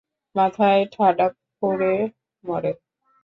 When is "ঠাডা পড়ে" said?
0.93-1.93